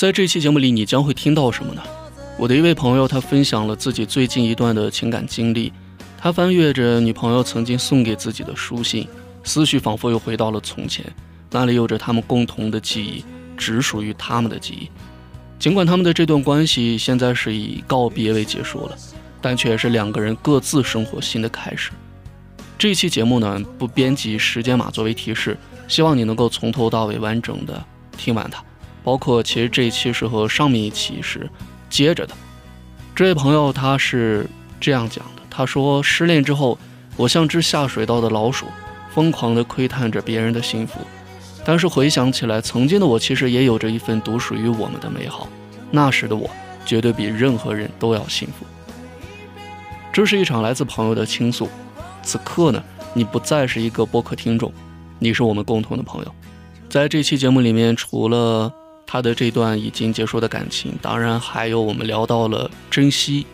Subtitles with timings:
[0.00, 1.82] 在这期节目里，你将会听到什么呢？
[2.38, 5.70] 我的一位朋友，他分享了自己最近一段的情感经历。
[6.16, 9.06] 他翻阅着女朋友曾经送给自己的书信，
[9.44, 11.04] 思绪仿佛又回到了从前，
[11.50, 13.22] 那里有着他们共同的记忆，
[13.58, 14.88] 只属于他们的记忆。
[15.58, 18.96] 尽管他们的这段关系现在是以告别为结束了，
[19.42, 21.90] 但却也是两个人各自生活新的开始。
[22.78, 25.58] 这期节目呢，不编辑时间码作为提示，
[25.88, 27.84] 希望你能够从头到尾完整的
[28.16, 28.64] 听完它。
[29.02, 31.48] 包括其实这一期是和上面一期是
[31.88, 32.34] 接着的。
[33.14, 34.48] 这位朋友他是
[34.80, 36.78] 这样讲的：他说，失恋之后，
[37.16, 38.66] 我像只下水道的老鼠，
[39.12, 41.00] 疯狂地窥探着别人的幸福。
[41.64, 45.46] 但是回想起来，曾经的我其实也有着一份独属于我们的美好。
[45.90, 46.48] 那时的我，
[46.86, 48.64] 绝对比任何人都要幸福。
[50.12, 51.68] 这是一场来自朋友的倾诉。
[52.22, 54.72] 此刻呢，你不再是一个播客听众，
[55.18, 56.34] 你是我们共同的朋友。
[56.88, 58.72] 在这期节目里面，除了
[59.12, 63.44] 他的这段已经结束的感情，当然还有我们聊到了珍惜，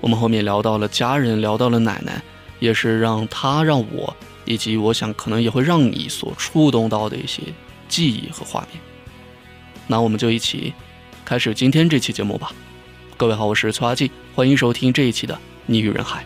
[0.00, 2.20] 我们后面聊到了家人，聊到了奶奶，
[2.58, 4.16] 也是让他让我。
[4.44, 7.40] 以及我想可能也会让你所触动到的一些
[7.88, 8.80] 记忆和画面，
[9.86, 10.74] 那我们就一起
[11.24, 12.50] 开始今天这期节目吧。
[13.16, 15.34] 各位好，我是崔阿季，欢迎收听这一期的
[15.66, 16.20] 《你与人海》。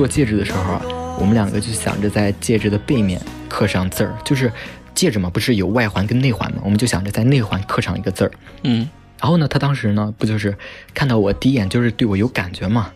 [0.00, 0.82] 做戒指的时候啊。
[1.18, 4.50] 我们两个就想着在戒指的背面刻上字儿，就是
[4.94, 6.62] 戒指嘛，不是有外环跟内环嘛？
[6.64, 8.32] 我们就想着在内环刻上一个字儿。
[8.62, 8.88] 嗯，
[9.20, 10.56] 然后呢，他当时呢，不就是
[10.94, 12.90] 看到我第一眼就是对我有感觉嘛？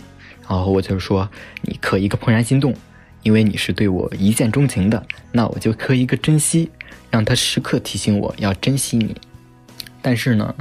[0.49, 1.29] 然后我就说，
[1.61, 2.75] 你刻一个怦然心动，
[3.23, 6.71] 因为你是对我一见钟情的，那我就刻一个珍惜，
[7.11, 9.15] 让他时刻提醒我要珍惜你。
[10.01, 10.55] 但是呢，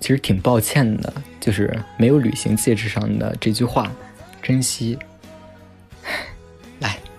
[0.00, 3.92] 其实挺抱歉的，就是没有履行戒指上的这句话，
[4.40, 4.98] 珍惜。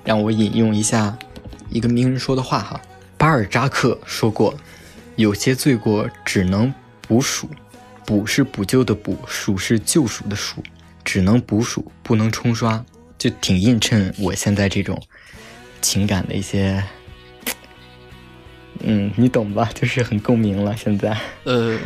[0.10, 1.16] 让我引用一下
[1.70, 2.82] 一个名人说的话哈，
[3.16, 4.58] 巴尔扎克说过
[5.18, 6.74] ：“有些罪过只能
[7.08, 7.48] 补赎，
[8.08, 10.64] 补是补救的补，赎是救赎的赎，
[11.06, 12.84] 只能补赎，不能冲刷。”
[13.20, 15.00] 就挺映衬我现在这种
[15.80, 16.84] 情感的一些，
[18.82, 19.70] 嗯，你懂吧？
[19.76, 20.76] 就是很共鸣了。
[20.76, 21.16] 现在，
[21.46, 21.78] 呃，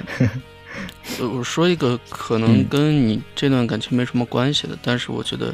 [1.20, 5.54] 我说一个可能跟你这段感情没什么关系的，但是我觉得。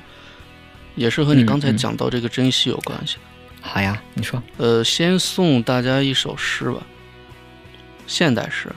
[0.95, 3.17] 也是和你刚才讲到这个珍惜有关系。
[3.61, 4.41] 好呀，你说。
[4.57, 6.81] 呃，先送大家一首诗吧，
[8.07, 8.73] 现代诗。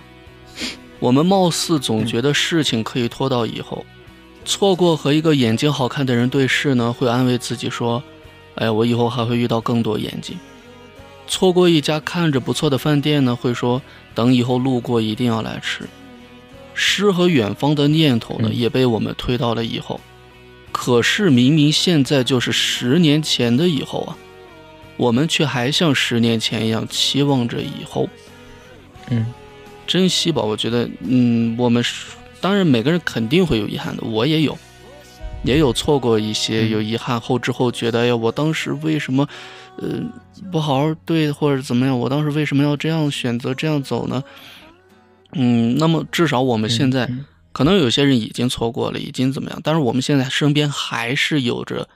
[0.98, 3.84] 我们貌似总觉得事情可以拖到以后，
[4.44, 8.02] 错过和一个眼睛好看的人对视呢，会安慰自己说
[8.56, 10.38] ：“哎，我以后还会遇到更多眼睛。”
[11.26, 13.80] 错过一家看着不错的饭店呢，会说
[14.14, 15.88] ：“等以后路过一定要来吃。”
[16.74, 20.00] 诗和远方的念头呢，也被我们推到了以后。
[20.72, 24.16] 可是明明现在就是十年前的以后啊，
[24.96, 28.08] 我们却还像十年前一样期望着以后。
[29.10, 29.26] 嗯，
[29.86, 31.84] 珍惜吧，我觉得，嗯，我们
[32.40, 34.56] 当然每个人肯定会有遗憾的，我也有，
[35.44, 39.28] 也有错过一些有遗憾后知后觉的，哎呀，我当时为什么，
[39.76, 40.00] 呃，
[40.50, 41.98] 不好好对或者怎么样？
[41.98, 44.22] 我当时为什么要这样选择这样走呢？
[45.34, 47.08] 嗯，那么至少我们现在。
[47.52, 49.60] 可能有些人已经错过了，已经怎么样？
[49.62, 51.88] 但是我们现在身边还是有着，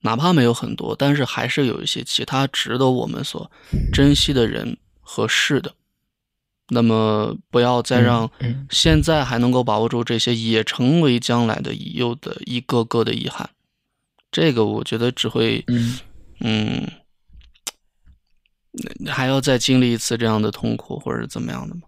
[0.00, 3.50] 哪怕没有很多，但是还是有一些其他值得我们所
[3.92, 5.74] 珍惜的人和事的。
[6.68, 8.30] 那么，不要再让
[8.70, 13.50] 现在还能够把握住这些，也成为将来的已有的一个个的遗憾。
[14.30, 15.62] 这个我觉得只会，
[16.40, 16.88] 嗯，
[19.06, 21.82] 还要再经历一次这样的痛苦，或者怎么样的吗？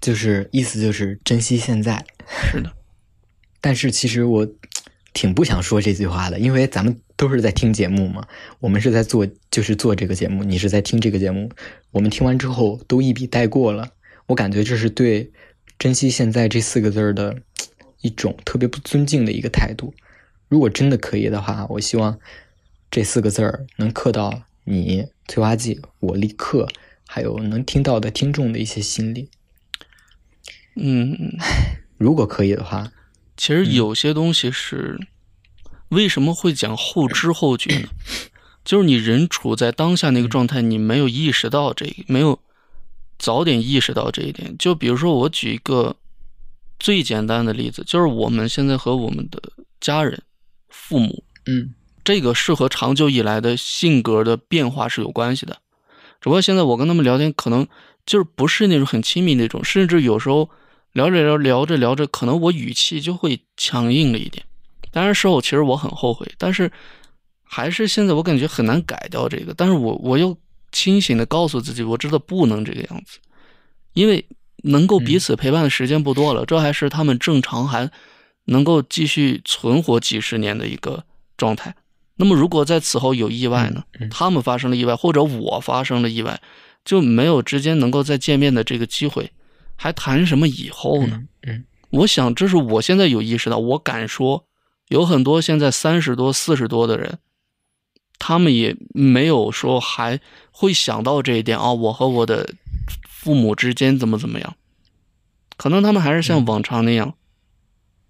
[0.00, 2.72] 就是意思就是珍惜现在，是的。
[3.60, 4.48] 但是其实我
[5.12, 8.26] 挺不想说这句话的，因为咱们都是在听节目嘛，
[8.60, 11.50] 我们是在做，就是做这个节目，你是在听这个节目，
[11.90, 13.90] 我们听完之后都一笔带过了。
[14.26, 15.32] 我感觉这是对
[15.78, 17.36] “珍惜现在”这四个字的
[18.02, 19.92] 一种特别不尊敬的一个态度。
[20.48, 22.18] 如果真的可以的话，我希望
[22.90, 26.68] 这四个字儿能刻到你催化剂，我立刻
[27.06, 29.30] 还有能听到的听众的一些心里。
[30.80, 31.36] 嗯，
[31.98, 32.90] 如果可以的话，
[33.36, 34.98] 其实有些东西是
[35.90, 37.88] 为什么会讲后知后觉呢？
[38.64, 42.38] 就是你人处在当下那个状态，你没有意识到这，没有
[43.18, 44.54] 早点意识到这一点。
[44.58, 45.96] 就比如说，我举一个
[46.78, 49.40] 最简单的例子，就是我们现在和我们的
[49.80, 50.20] 家人、
[50.68, 51.72] 父母，嗯，
[52.04, 55.54] 这个是和长久以来的性格的变化是有关系的。
[56.20, 57.66] 只不过现在我跟他们聊天，可能
[58.04, 60.50] 就是不是那种很亲密那种，甚至有时候。
[60.92, 64.44] 聊着聊聊着聊着，可能我语气就会强硬了一点。
[64.90, 66.70] 当然事后其实我很后悔，但是
[67.42, 69.52] 还是现在我感觉很难改掉这个。
[69.54, 70.36] 但是我我又
[70.72, 73.18] 清醒的告诉自己，我知道不能这个样子，
[73.92, 74.26] 因为
[74.64, 77.90] 能够彼此陪伴的时间不多了，这还是他们正常还
[78.46, 81.04] 能够继续存活几十年的一个
[81.36, 81.74] 状态。
[82.16, 83.84] 那么如果在此后有意外呢？
[84.10, 86.40] 他们发生了意外，或者我发生了意外，
[86.84, 89.30] 就没有之间能够再见面的这个机会，
[89.80, 91.22] 还谈什么以后呢？
[91.42, 94.44] 嗯，我想这是我现在有意识到，我敢说。
[94.88, 97.18] 有很多现在三十多、四十多的人，
[98.18, 100.18] 他们也没有说还
[100.50, 101.74] 会想到这一点啊。
[101.74, 102.54] 我和我的
[103.06, 104.56] 父母之间怎么怎么样？
[105.58, 107.14] 可能他们还是像往常那样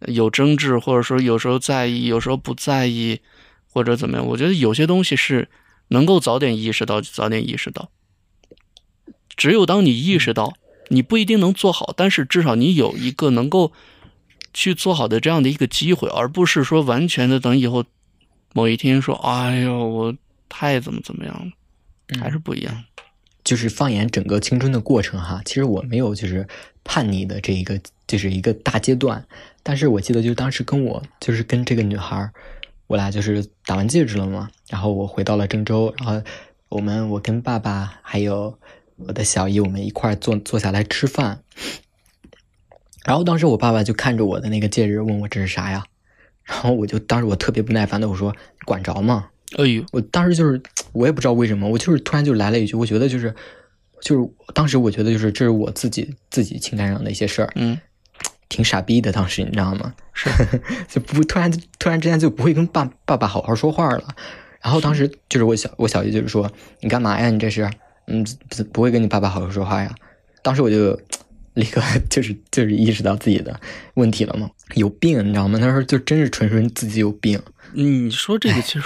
[0.06, 3.20] 有争执，或者说有时候在意，有时候不在意，
[3.66, 4.24] 或者怎么样。
[4.24, 5.48] 我觉得有些东西是
[5.88, 7.90] 能够早点意识到就早点意识到。
[9.36, 10.54] 只有当你意识到，
[10.88, 13.72] 你不一定能做好，但是至少你有一个能够。
[14.54, 17.84] 去做好的这样的一个机会，而不是说完全的等以后
[18.54, 20.14] 某一天说，哎呦，我
[20.48, 22.84] 太怎么怎么样了，还是不一样。
[23.44, 26.48] 就是放眼整个青春的过程哈，其实我没有就是
[26.82, 29.24] 叛逆的这一个就是一个大阶段，
[29.62, 32.28] 但是我记得就是当时跟我就是跟这个女孩，
[32.88, 36.20] 我俩就是打完戒指了嘛，然后我回到了郑州，然后
[36.70, 38.58] 我们我跟爸爸还有
[38.98, 41.42] 我的小姨，我们一块坐坐下来吃饭。
[43.04, 45.84] 然后当时我爸爸就看着我的那个戒指，问我这是啥呀？
[46.44, 48.34] 然后我就当时我特别不耐烦的我说
[48.66, 50.60] ：“管着吗？”哎呦，我当时就是
[50.92, 53.34] 我也不知道为什么，我就是突然就来了一句，我觉得就是
[54.00, 57.78] 就是当时我觉得就是这是我自己自己情感上的一些事儿，嗯，
[58.48, 59.12] 挺傻逼的。
[59.12, 59.94] 当时你知道吗？
[60.12, 60.30] 是
[60.88, 64.14] 就不突然突然之间就不会跟爸爸爸好好说话了。
[64.60, 66.50] 然后当时就是我小我小姨就是说
[66.80, 67.30] ：“你干嘛呀？
[67.30, 67.70] 你这是
[68.08, 69.94] 嗯不不会跟你爸爸好好说话呀？”
[70.42, 70.98] 当时我就。
[71.54, 73.58] 立刻 就是就是意识到自己的
[73.94, 74.48] 问题了嘛？
[74.76, 75.58] 有病，你知道吗？
[75.60, 77.42] 那时候就真是纯纯自己有病。
[77.72, 78.84] 你说这个其实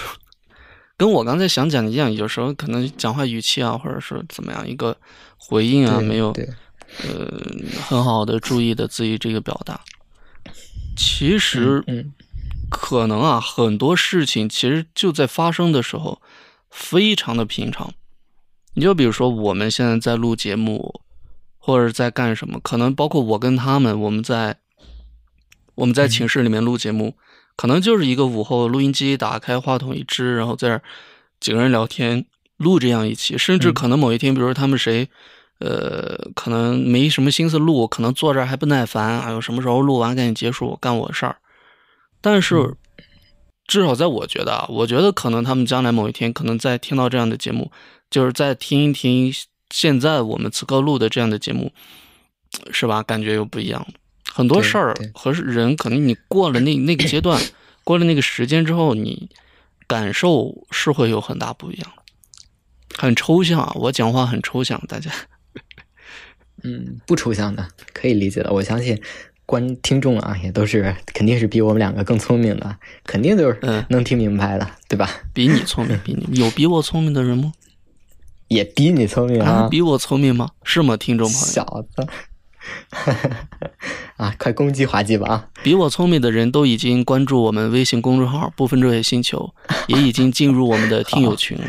[0.97, 4.97] 跟我刚才想讲的一样，有时候可能讲话语气啊，或者是怎么样一个
[5.37, 6.33] 回应啊，没有
[7.03, 7.31] 呃
[7.83, 9.79] 很好的注意的自己这个表达。
[10.97, 11.85] 其实
[12.71, 16.23] 可能啊，很多事情其实就在发生的时候
[16.71, 17.93] 非常的平常。
[18.75, 21.01] 你就比如说我们现在在录节目。
[21.65, 22.59] 或者在干什么？
[22.59, 24.57] 可能包括我跟他们，我们在
[25.77, 27.15] 我们在寝室里面录节目，
[27.55, 30.83] 可能就是一个午后，录音机打开，话筒一支，然后在这
[31.39, 32.27] 几个人聊天
[32.57, 33.39] 录这样一期。
[33.39, 35.09] 甚至可能某一天，比如说他们谁，
[35.61, 41.37] 呃，可能没什么心思录，可能坐这儿还不耐烦，哎呦，什么时候录完赶紧结束，干我的事儿。
[42.21, 42.75] 但是
[43.69, 47.71] 至少在我觉得啊，我觉得可能他们将来某一天，可能在听到这样的节目，
[48.13, 49.35] 就是再听一听。
[49.71, 51.73] 现在我们此刻录的这样的节目，
[52.71, 53.03] 是吧？
[53.03, 53.87] 感觉又不一样。
[54.31, 57.43] 很多事儿和人，可能你过了那那个阶段，
[57.83, 59.31] 过了那个时间之后，你
[59.87, 61.91] 感受是会有很大不一样。
[62.99, 65.11] 很抽象啊，我讲话很抽象，大家。
[66.63, 68.53] 嗯，不抽象的，可以理解的。
[68.53, 69.01] 我相信
[69.47, 75.09] 观听众啊，也都是肯定是比我们两个更聪明的，肯定都是能听明白的，对吧？
[75.33, 77.55] 比你聪明，比你有比我聪明的人吗？
[78.53, 79.69] 也比你聪明啊！
[79.71, 80.51] 比我聪明吗？
[80.65, 81.47] 是吗，听众朋友？
[81.47, 82.07] 小子，
[84.17, 85.29] 啊，快攻击滑稽吧！
[85.29, 85.49] 啊！
[85.63, 89.55] 比我聪明的人都已经关注我们微信公众号“不分昼夜星球”，
[89.89, 91.65] 也已经进入我们的听友群了。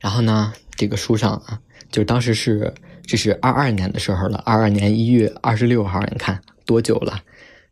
[0.00, 2.74] 然后呢，这个书上啊，就当时是
[3.06, 7.20] 这是二二年的时候了，二二年一月二十六号，你看多久了？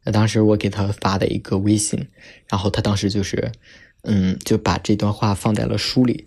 [0.05, 2.09] 那当时我给他发的一个微信，
[2.49, 3.53] 然后他当时就是，
[4.03, 6.27] 嗯，就把这段话放在了书里。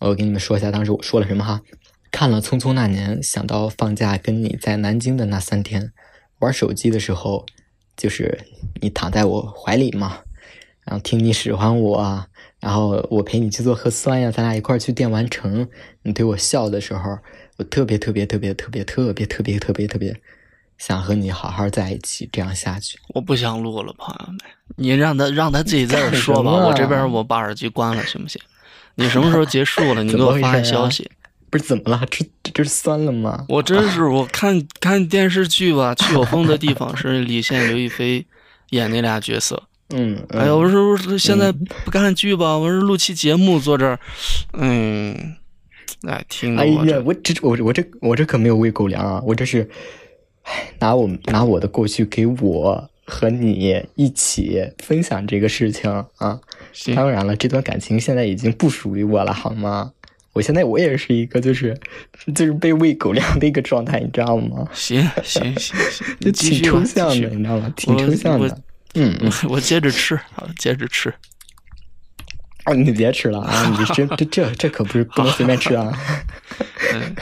[0.00, 1.60] 我给你们说一下，当时我说了什么哈？
[2.10, 5.92] 看了《匆匆那年》，想到放假跟你在南京的那三天，
[6.40, 7.46] 玩手机的时候，
[7.96, 8.40] 就是
[8.80, 10.18] 你躺在我怀里嘛，
[10.84, 12.26] 然后听你使唤我，
[12.58, 15.68] 然后我陪你去做核酸呀，咱俩一块去电玩城，
[16.02, 17.18] 你对我笑的时候，
[17.58, 20.20] 我特别特别特别特别特别特别特别特别
[20.78, 22.98] 想和你好好在一起，这样下去。
[23.14, 24.38] 我不想录了，朋友们，
[24.76, 28.40] 你让他让他自己在这说吧，我这边我把耳机关了，行不行？
[28.96, 30.02] 你什么时候结束了？
[30.04, 31.10] 你给我发个消息。
[31.50, 32.00] 不是怎么了？
[32.08, 33.44] 这这是酸了吗？
[33.48, 38.24] 我真是我看看电视剧吧，去有风的地方是李现、刘亦菲
[38.68, 39.64] 演那俩角色。
[39.92, 43.98] 嗯，哎呀，我说我说现在不看剧吧，我说录期节目坐这儿，
[44.52, 45.34] 嗯，
[46.06, 49.68] 哎，听哎呀，我这我我这我这可没有喂狗粮啊，我这是
[50.44, 56.38] 哎拿我拿我的过去给我和你一起分享这个事情啊。
[56.94, 59.92] 当然了，这段感情现在已经不属于我了，好吗？
[60.32, 61.76] 我现在我也是一个就是
[62.34, 64.68] 就是被喂狗粮的一个状态，你知道吗？
[64.72, 67.72] 行行行行， 就挺抽象的，你知道吗？
[67.76, 68.46] 挺抽象的。
[68.94, 71.12] 嗯嗯， 我我接着吃，好，接着吃。
[72.64, 73.66] 啊，你别吃了啊！
[73.70, 75.98] 你这这这这可不是不能随便吃啊！
[76.92, 77.16] 嗯，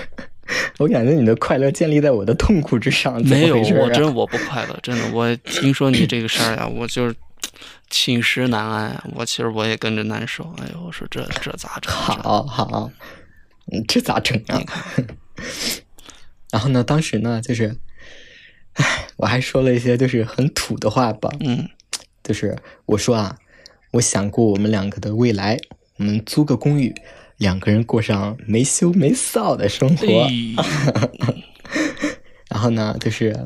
[0.78, 5.04] 我感觉你的快乐建立在我的痛苦之上，没有，我真我不快乐，真的。
[5.12, 7.14] 我听说你这个事儿呀，我就是
[7.90, 9.04] 寝食难安啊。
[9.14, 10.54] 我其实我也跟着难受。
[10.58, 11.92] 哎呦，我说这这咋整？
[11.92, 12.90] 好好，
[13.72, 14.62] 嗯，这咋整啊？
[16.50, 17.76] 然后呢，当时呢，就是，
[18.74, 21.68] 唉，我还说了一些就是很土的话吧，嗯
[22.22, 23.36] 就是我说啊，
[23.92, 25.58] 我想过我们两个的未来，
[25.96, 26.94] 我们租个公寓，
[27.36, 30.06] 两个人过上没羞没臊的生活。
[30.06, 30.30] 哎，
[32.50, 33.36] 然后呢，就是，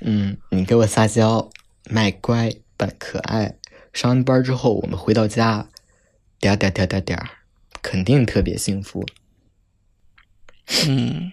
[0.00, 1.50] 嗯，你给我撒娇，
[1.90, 3.56] 卖乖，扮可爱。
[3.92, 5.68] 上完班之后，我们回到家，
[6.40, 7.18] 点儿点儿点点点，
[7.80, 9.06] 肯定特别幸福。
[10.88, 11.32] 嗯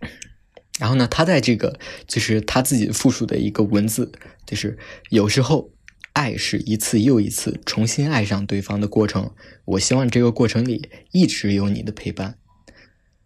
[0.78, 4.12] 然后呢，他在这个就是他自己复述的一个文字，
[4.44, 4.76] 就是
[5.08, 5.70] 有时候
[6.12, 9.32] 爱是一次又一次重新爱上对方的过程。
[9.64, 12.38] 我希望这个过程里一直有你的陪伴。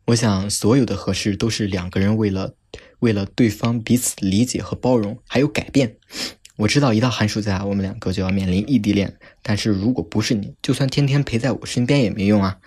[0.09, 2.55] 我想所有的合适都是两个人为了
[3.01, 5.97] 为了对方彼此理解和包容，还有改变。
[6.59, 12.59] 我知道一到寒暑假，我们两个就要面临异地恋，但是如果不是你，就算天天陪在我身边也没用啊。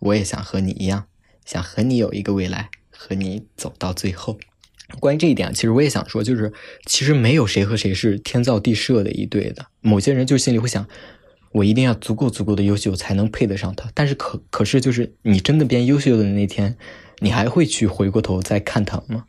[0.00, 1.04] 我也想和你一样，
[1.44, 4.38] 想和你有一个未来，和你走到最后。
[4.98, 6.50] 关于这一点，其实我也想说，就是
[6.86, 9.66] 其实没有谁和谁是天造地设的一对的。
[9.82, 10.88] 某些人就心里会想，
[11.52, 13.90] 我一定要足够足够的优秀才能配得上他。
[13.92, 16.76] 但是可可是，就是你真的变优秀的那天，
[17.18, 19.24] 你还会去回过头再看他吗？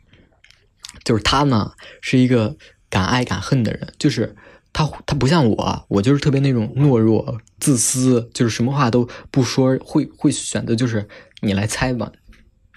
[1.04, 2.56] 就是他呢，是一个
[2.90, 4.34] 敢爱敢恨的人，就是
[4.72, 11.06] 他他不像我，我就是特别那种懦弱、自私，就是什么话都不说，会会选择就是
[11.40, 12.10] 你来猜吧，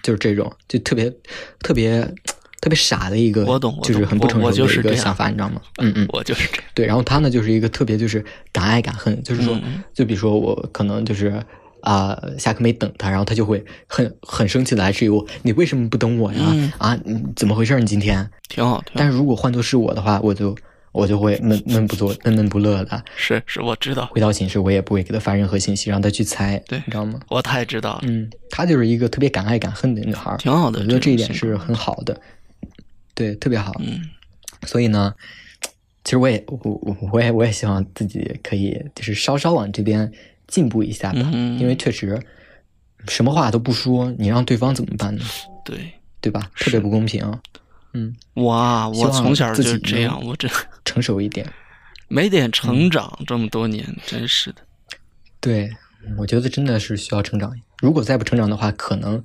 [0.02, 1.10] 就是这种，就特别
[1.60, 2.02] 特别
[2.60, 5.60] 特别傻的一个，我懂我懂就是很不成熟的就是这样一个想法，你知道吗？
[5.78, 6.64] 嗯嗯，我就是这样。
[6.74, 11.42] 对，然后他呢，就是一个特别就是敢爱敢恨，就是说，嗯就比如说我可能就是
[11.82, 16.40] 啊、下课没等他，然后他就会很很生气的来质疑我，你为什么不等我呀？
[16.50, 17.78] 嗯啊，你怎么回事？
[17.80, 18.28] 你今天？
[18.48, 18.94] 挺好，挺好。
[18.94, 20.56] 但是如果换作是我的话，我就
[20.92, 27.20] 我就会闷闷不作闷闷不乐的，是是，我知道，回到寝室我也不会给他发任何信息，让他去猜，对你知道吗？
[27.28, 30.80] 我太知道了，嗯，她就是一个特别敢爱敢恨的女孩，挺好的。
[30.80, 32.20] 我觉得这一点是很好的，
[33.14, 33.72] 对，特别好。
[33.78, 34.00] 嗯
[34.66, 35.14] 所以呢，
[36.04, 40.12] 其实我也我我我也我也希望自己可以就是稍稍往这边
[40.50, 42.20] 进步一下吧，嗯因为确实
[43.08, 45.24] 什么话都不说，你让对方怎么办呢？
[45.64, 46.50] 对，对吧？
[46.56, 47.24] 特别不公平。
[47.92, 50.48] 嗯，哇，希望我从小就是这样，我这
[50.84, 51.46] 成熟一点。
[52.08, 54.62] 没点成嗯长这么多年，真是的。
[55.40, 55.70] 对，
[56.18, 57.56] 我觉得真的是需要成长。
[57.80, 59.24] 如果再不成长的话，可能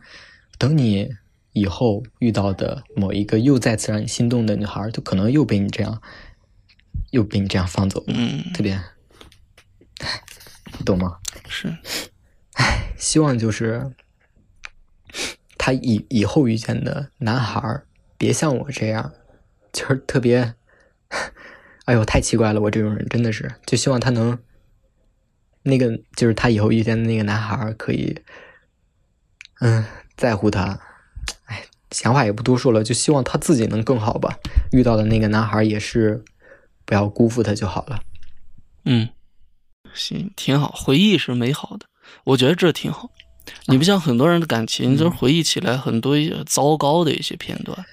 [0.58, 1.10] 等你
[1.54, 6.02] 以后遇到的某一个又再次让你心动的女孩，就可能又被你这样，
[7.12, 8.80] 又被你这样放走了，嗯，特别，
[10.86, 11.18] 懂吗？
[11.50, 11.76] 是，
[12.98, 13.92] 希望就是
[15.58, 17.86] 他以以后遇见的男孩儿，
[18.18, 19.12] 别像我这样，
[19.74, 20.54] 就是特别，
[21.86, 24.40] 哎呦，太奇怪了，我这种人真的是，就希望他能，
[25.64, 28.22] 那个就是他以后遇见的那个男孩儿可以，
[29.60, 29.84] 嗯，
[30.16, 30.80] 在乎他，
[31.46, 34.38] 哎，想法也不多说了，就希望他自己能更好吧，
[34.72, 36.24] 遇到的那个男孩儿也是，
[36.86, 38.00] 不要辜负他就好了。
[38.86, 39.10] 嗯，
[39.96, 41.86] 行，挺好，回忆是美好的，
[42.26, 43.10] 我觉得这挺好。
[43.68, 47.86] 你不像很多人的感情，就是回忆起来很多糟糕的一些片段。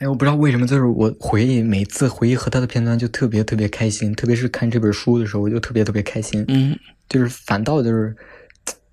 [0.00, 6.44] 哎，我不知道为什么，就是我回忆每次回忆和他的片段就特别特别开心，特别是看这本书的时候，我就特别特别开心。
[6.48, 6.78] 嗯
[7.08, 8.14] 就是反倒就是，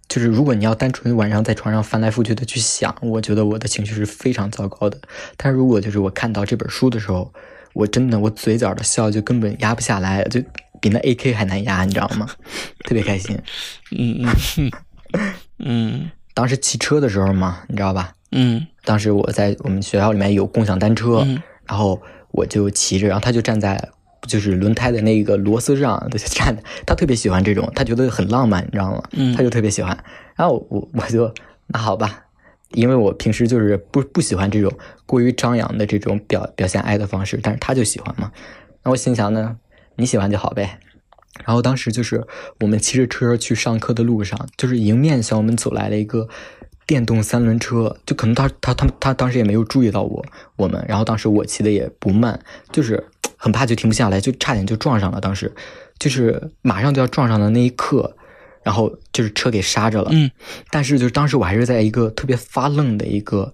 [0.08, 4.98] 就是如果你要单纯晚上在床上翻来覆去的去想，我觉得我的情绪是非常糟糕的。
[5.38, 7.34] 但如果就是我看到这本书的时候，
[7.74, 10.42] 我真的我嘴角的笑就根本压不下来，就
[10.82, 12.28] 比那 AK 还难压，你知道吗？
[12.84, 13.38] 特别开心。
[13.98, 14.26] 嗯
[14.58, 14.72] 嗯
[15.60, 18.14] 嗯当时骑车的时候嘛，你知道吧？
[18.32, 22.02] 嗯当时我在我们学校里面有共享单车，嗯然后
[22.32, 23.90] 我就骑着，然后他就站在
[24.28, 26.56] 就是轮胎的那个螺丝上，他就站，
[26.86, 29.04] 他特别喜欢这种，他觉得很浪漫，你知道吗？
[29.12, 29.98] 嗯他就特别喜欢。
[30.36, 31.34] 然后我我就
[31.68, 32.26] 那好吧，
[32.72, 34.72] 因为我平时就是不不喜欢这种
[35.06, 38.30] 过于张扬的这种表表现爱的方式，但是他就喜欢嘛。
[38.84, 39.56] 然后我心想呢，
[39.98, 40.80] 你喜欢就好呗。
[41.46, 42.26] 然后当时就是
[42.62, 46.28] 我们骑着车去上课的路上，就是迎面向我们走来了一个
[46.88, 50.26] 电动三轮车，就可能他他他他当时也没有注意到我
[50.56, 52.40] 我们，然后当时我骑的也不慢，
[52.72, 53.04] 就是
[53.36, 55.20] 很怕就停不下来，就差点就撞上了。
[55.20, 55.54] 当时
[56.00, 58.16] 就是马上就要撞上的那一刻，
[58.64, 60.10] 然后就是车给刹着了。
[60.14, 60.32] 嗯，
[60.72, 63.54] 但是就是当时我还是在一个特别发愣的一个，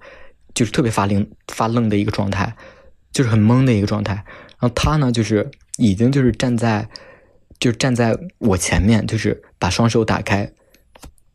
[0.53, 2.55] 就是特别发愣发愣的一个状态，
[3.11, 4.13] 就是很懵的一个状态。
[4.13, 6.87] 然后他呢，就是已经就是站在，
[7.59, 10.51] 就站在我前面，就是把双手打开，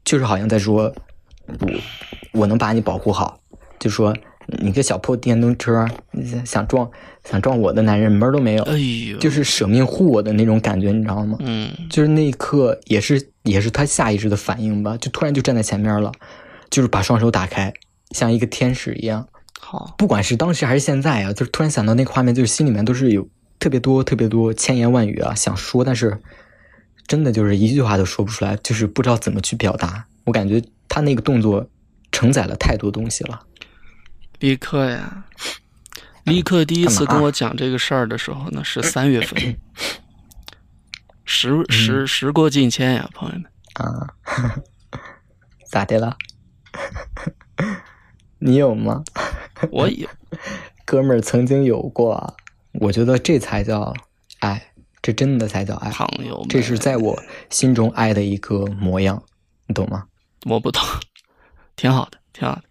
[0.04, 0.94] 就是好像在说，
[1.46, 1.70] 我
[2.32, 3.38] 我能把你保护好，
[3.78, 4.16] 就说
[4.58, 6.88] 你个小破电动车，你想撞
[7.24, 11.36] 想撞我的男人门儿都没有，哎呦，就是舍命护我的那种感觉，你知道吗？
[11.40, 16.12] 嗯，就是那一刻也是也是他下意识的反应吧，就突然就站在前面了，
[16.70, 17.72] 就是把双手打开，
[18.10, 19.26] 像一个天使一样。
[19.58, 23.26] 好，不管是当时还是现在啊，就是突然想到那个画面，就是心里面都是有
[23.58, 26.20] 特别多特别多千言万语啊想说，但是
[27.06, 30.06] 真的就是一句话都说不出来，就是不知道怎么去表达。
[30.24, 31.68] 我感觉他那个动作
[32.10, 33.46] 承载了太多东西了。
[34.40, 35.24] 立刻呀，
[36.24, 39.56] 立刻第一次跟我讲这个事儿的时候呢，是三月份，
[41.24, 43.44] 时时时过境迁呀，朋友们。
[43.74, 44.14] 啊，
[45.70, 46.16] 咋的了？
[48.38, 49.02] 你有吗？
[49.70, 50.08] 我有，
[50.84, 52.36] 哥们儿曾经有过，
[52.80, 53.92] 我觉得这才叫
[54.40, 54.60] 爱，
[55.02, 57.18] 这真的才叫爱，朋友，这是在我
[57.50, 59.22] 心中爱的一个模样，
[59.66, 60.04] 你懂吗？
[60.48, 60.82] 我不懂，
[61.74, 62.62] 挺好的，挺好的，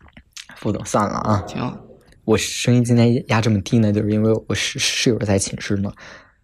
[0.59, 1.43] 不懂算了啊。
[1.47, 1.77] 挺好。
[2.23, 5.91] 我声音今天压这么低呢，就是因为我室室友在寝室嘛，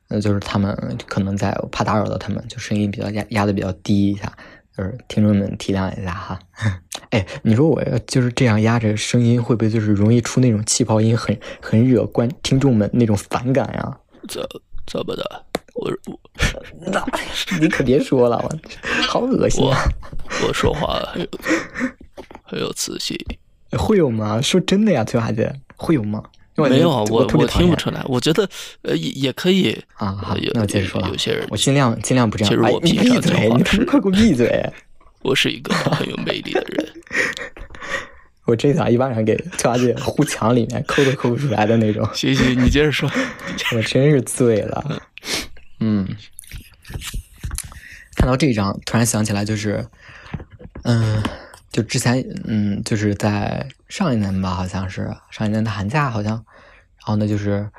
[0.08, 4.32] 那就是他们可能在我怕打扰到他们，就声音比较压压的比较低一下，
[4.82, 6.40] 就是听众们体谅一下哈。
[7.12, 13.98] 哎，你说我要就是这样压着声音，会不会就是容易出那种气泡音很，很惹观听众们那种反感呀？
[14.28, 14.42] 怎
[14.88, 15.46] 怎么的？
[15.74, 16.20] 我我
[16.88, 17.06] 那
[17.60, 18.50] 你可别说了，我
[19.08, 19.84] 好恶心我啊！
[20.48, 21.28] 我说话很有
[22.44, 23.16] 很有磁性。
[23.78, 24.42] 会有吗？
[24.42, 26.24] 说真的呀，崔华姐，会有吗？
[26.70, 28.02] 没有啊，我我听不出来。
[28.06, 28.48] 我觉得
[28.84, 30.12] 呃也 也可以啊。
[30.14, 31.08] 好那我接着说了。
[31.10, 32.72] 有些人我尽量尽量不这样。
[32.72, 33.50] 我闭嘴！
[33.50, 34.70] 你快给我闭嘴！
[35.24, 36.94] 我是一个很有魅力的人。
[38.46, 42.08] 我这场一巴掌给崔华姐呼墙里面，抠都抠不出来的那种。
[42.14, 43.10] 行行，你接着说。
[43.76, 45.02] 我真是醉了。
[45.80, 46.08] 嗯，
[48.16, 49.86] 看到这张，突然想起来，就是，
[50.84, 51.22] 嗯，
[51.72, 56.44] 就之前，嗯，就是在上一年吧，好像是上一年的寒假，好像，
[57.02, 57.70] 然后呢，就是，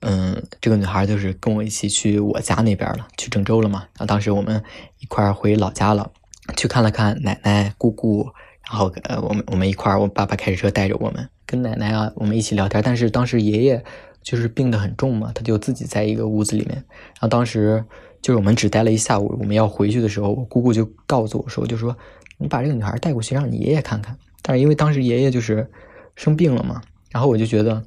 [0.00, 3.80] 嗯，这个女孩就是跟我一起去我家那边了，去郑州了嘛。
[3.94, 4.62] 然后当时我们
[5.00, 6.10] 一块儿回老家了，
[6.56, 8.28] 去看了看奶奶、姑姑，
[8.70, 12.82] 然后呃，我们我们一块儿，我爸爸开着车带着我们，跟奶奶啊，我们一起聊天。
[12.84, 13.82] 但是当时爷爷
[14.22, 16.74] 就是病得很重嘛，他就自己在一个屋子里面。
[16.76, 17.82] 然后当时
[18.20, 21.96] 就是我们只待了一下午，我们要回去的时候，我姑姑就告诉我说，就说
[22.36, 24.16] 你把这个女孩带过去，让你爷爷看看。
[24.42, 25.70] 但是因为当时爷爷就是
[26.14, 27.82] 生病了嘛，然后我就觉得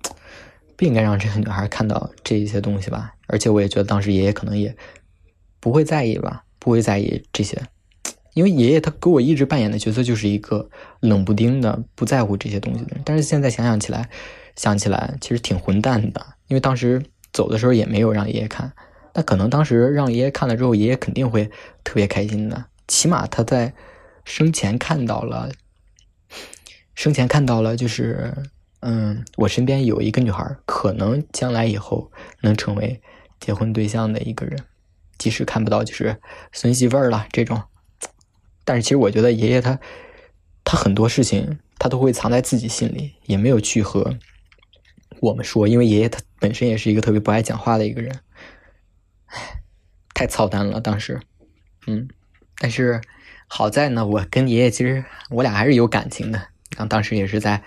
[0.81, 3.13] 不应该让这个女孩看到这一些东西吧。
[3.27, 4.75] 而且我也觉得当时爷爷可能也
[5.59, 7.61] 不会在意吧，不会在意这些。
[8.33, 10.67] 因为爷爷他给我一直扮演的角色就是一个
[10.99, 14.09] 冷不丁的不在乎这些东西的人，但是现在想想起来，
[14.55, 16.25] 想起来其实挺混蛋的。
[16.47, 18.73] 因为当时走的时候也没有让爷爷看，
[19.13, 21.51] 那可能当时让爷爷看了之后，爷爷肯定会
[21.83, 23.71] 特别开心的，起码他在
[24.25, 25.51] 生前看到了，
[26.95, 28.33] 生前看到了就是，
[28.81, 33.01] 嗯，我身边有一个女孩，可能将来以后能成为
[33.39, 34.63] 结婚对象的一个人，
[35.17, 36.19] 即使看不到就是
[36.51, 37.61] 孙媳妇儿了这种。
[38.65, 39.79] 但是其实我觉得爷爷他，
[40.63, 44.17] 他很多事情他都会藏在自己心里，也没有去和
[45.19, 48.19] 我们说，因为爷爷他本身也是一个特别不爱讲话的一个人，
[49.27, 49.61] 唉，
[50.13, 51.19] 太操蛋了当时，
[51.85, 52.07] 嗯，
[52.57, 52.99] 但是
[53.47, 56.39] 好在呢，我跟爷爷其实我俩还是有感情的，
[56.75, 57.61] 然后当时也是在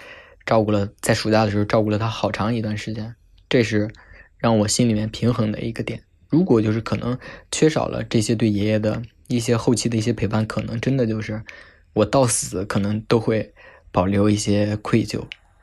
[0.46, 3.14] 照顾了，在暑假的时候照顾了他好长一段时间，
[3.48, 3.90] 这是
[4.38, 6.02] 让我心里面平衡的一个点。
[6.28, 7.18] 如果就是可能
[7.50, 11.42] 缺少了这些对爷爷的一些后期的一些陪伴，可能真的就是
[11.92, 13.54] 我到死可能都会
[13.92, 15.22] 保留一些愧疚。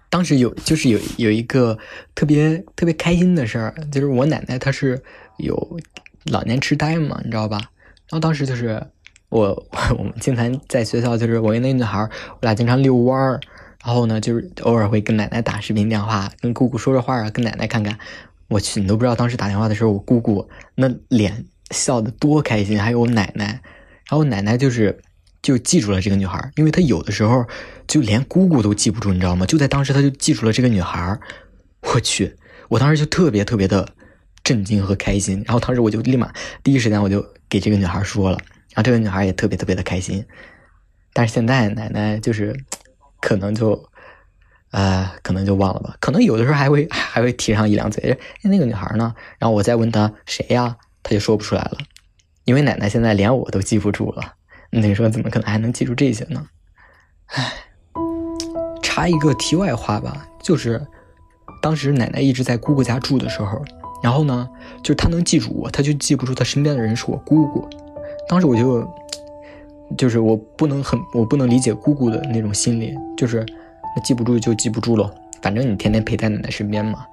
[0.09, 1.77] 当时有就是有有一个
[2.15, 5.01] 特别特别开心的事儿，就是我奶奶她是
[5.37, 5.79] 有
[6.25, 7.57] 老年痴呆嘛，你知道吧？
[8.09, 8.87] 然后当时就是
[9.29, 9.67] 我
[9.97, 13.39] 我们经常在学校，就是我跟那女孩，我俩经常遛弯儿，
[13.83, 17.97] 然后呢，就是偶尔会跟奶奶打视频电话，跟姑姑说说话啊，跟奶奶看看。
[18.47, 23.45] 我去，你都不知道当时打电话的时候，我姑姑那脸笑得多开心，还有我奶奶，
[24.09, 24.99] 然后奶奶就是
[25.41, 27.45] 就记住了这个女孩，因为她有的时候
[27.87, 29.45] 就连姑姑都记不住，你知道吗？
[29.45, 31.17] 就在当时，她就记住了这个女孩。
[31.81, 32.35] 我去，
[32.67, 33.87] 我当时就特别特别的
[34.43, 38.37] 震惊和开心，然后当时我就立马第一时间我就给这个女孩说了，
[38.73, 40.25] 然后这个女孩也特别特别的开心。
[41.13, 42.53] 但是现在奶奶就是
[43.21, 43.87] 可能就。
[44.73, 49.13] 呃，可能就忘了吧，可能有的时候还会 还会提上一两嘴，哎，那个女孩呢？
[49.37, 51.77] 然后我再问她谁呀，她就说不出来了，
[52.45, 54.35] 因为奶奶现在连我都记不住了。
[54.69, 56.47] 那时候怎么可能还能记住这些呢？
[57.25, 57.51] 唉，
[58.81, 60.81] 插一个题外话吧，就是
[61.61, 63.61] 当时奶奶一直在姑姑家住的时候，
[64.01, 64.47] 然后呢，
[64.81, 67.67] 就她能记住我，她就记不住她身边的人是我姑姑。
[68.29, 68.89] 当时我就，
[69.97, 73.45] 就是我不能很，我不能理解姑姑的那种心理，就是
[73.95, 75.09] 那记不住就记不住喽，
[75.41, 77.05] 反正你天天陪在奶奶身边嘛，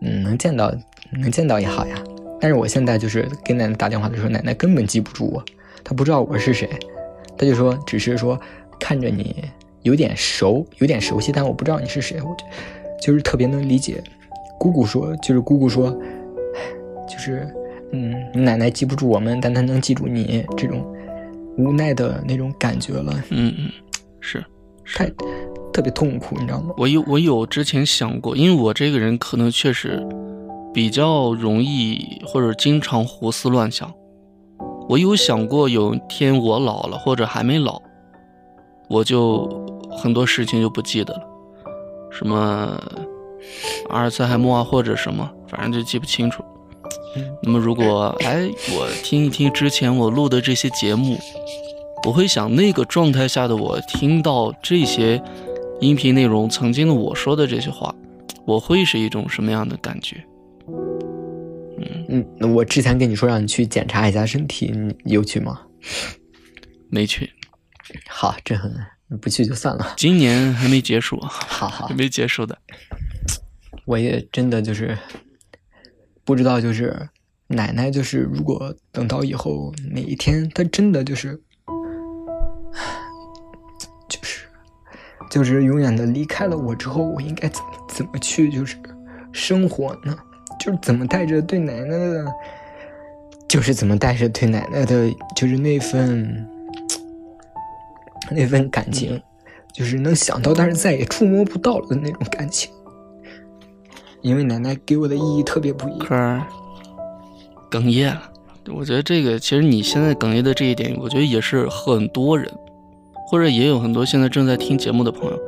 [0.00, 0.72] 嗯，能见到
[1.10, 1.96] 能见到也好呀。
[2.40, 5.44] 但是我现在就是给奶奶打电话的时候，奶奶根本记不住我，
[5.82, 6.68] 她不知道我是谁，
[7.36, 8.40] 她就说只是说
[8.78, 9.44] 看着你
[9.82, 12.44] 有点熟，有点熟悉，但我不知道你是谁，我就
[13.00, 14.02] 就是特别能理解。
[14.58, 15.90] 姑姑说，就是姑姑说，
[17.08, 17.48] 就是
[17.92, 20.84] 嗯，你奶奶记不住我们，但她能记住你，这种
[21.58, 23.12] 无奈的那种感觉了。
[23.28, 23.70] 嗯嗯，
[24.20, 24.42] 是，
[24.94, 25.10] 太
[25.72, 26.74] 特别痛苦，你知道吗？
[26.78, 30.02] 我有我有之前想过，因为我这个人可能确实。
[30.74, 33.92] 比较容易或者经常胡思乱想，
[34.88, 37.80] 我有想过有一天我老了或者还没老，
[38.88, 39.48] 我就
[39.90, 41.22] 很多事情就不记得了，
[42.12, 42.80] 什么
[43.88, 46.44] 阿尔茨海默啊或者什么，反正就记不清楚。
[47.42, 51.18] 那么如果哎我听一听之前我录的这些节目，
[52.06, 55.22] 我会想那个状态下的我听到这些
[55.80, 57.94] 音频内容，曾经的我说的这些话，
[58.46, 60.24] 我会是一种什么样的感觉？
[62.10, 64.72] 嗯嗯，我之前跟你说让你去检查一下身体，
[65.04, 65.60] 你有去吗？
[66.90, 67.30] 没去。
[68.08, 68.70] 好，这很
[69.20, 69.94] 不去就算了。
[69.96, 72.58] 今年还没结束，好好没结束的。
[73.84, 74.96] 我也真的就是
[76.28, 77.08] 不知道，就是
[77.46, 81.40] 奶奶，就是如果等到以后哪一天她真的就是，
[84.06, 84.44] 就是
[85.30, 88.76] 就是永远的离开了我之后，我应该怎么怎么去就是
[89.32, 90.14] 生活呢？
[90.60, 92.26] 就是怎么带着对奶奶的，
[93.48, 96.46] 就是怎么带着对奶奶的，就是那份
[98.30, 99.18] 那份感情，
[99.72, 102.70] 就是能想到，但是再也触摸不到了的那种感情。
[104.22, 106.08] 因为奶奶给我的意义特别不一样。
[106.10, 106.42] 儿
[107.70, 108.22] 哽咽了，
[108.74, 112.50] 我觉得这个其实你现在哽咽的这一点，我觉得也是很多人，
[113.28, 115.38] 或者也有很多现在正在听节目的朋友，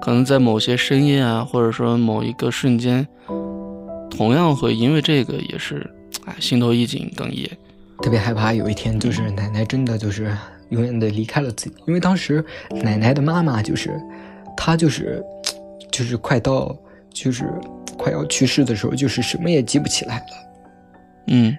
[0.00, 3.06] 可能在某些深夜啊，或者说某一个瞬间。
[4.10, 5.90] 同样会因为这个也是，
[6.24, 7.50] 哎，心头一紧，哽咽，
[8.00, 10.30] 特别害怕有一天就是奶奶真的就是
[10.68, 11.74] 永远的离开了自己。
[11.86, 12.44] 因为当时
[12.84, 14.00] 奶奶的妈妈就是，
[14.56, 15.20] 她就是，
[15.90, 16.76] 就是快到
[17.12, 17.52] 就是
[17.96, 20.24] 快要去世的时候，就是什么也记不起来了。
[21.28, 21.56] 嗯，